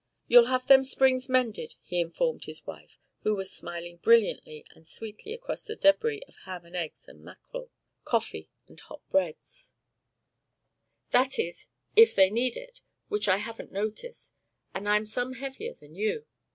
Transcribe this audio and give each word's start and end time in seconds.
"You'll 0.27 0.47
have 0.47 0.65
them 0.65 0.83
springs 0.83 1.29
mended," 1.29 1.75
he 1.83 2.01
informed 2.01 2.45
his 2.45 2.65
wife, 2.65 2.97
who 3.21 3.35
was 3.35 3.51
smiling 3.51 3.97
brilliantly 3.97 4.65
and 4.73 4.87
sweetly 4.87 5.31
across 5.31 5.65
the 5.65 5.75
debris 5.75 6.23
of 6.27 6.35
ham 6.45 6.65
and 6.65 6.75
eggs, 6.75 7.01
salt 7.01 7.19
mackerel, 7.19 7.69
coffee 8.03 8.49
and 8.67 8.79
hot 8.79 9.07
breads 9.11 9.73
"that 11.11 11.37
is, 11.37 11.67
if 11.95 12.15
they 12.15 12.31
need 12.31 12.57
it, 12.57 12.81
which 13.09 13.27
I 13.27 13.37
haven't 13.37 13.71
noticed, 13.71 14.33
and 14.73 14.89
I'm 14.89 15.05
some 15.05 15.33
heavier 15.33 15.75
than 15.75 15.93
you. 15.93 16.25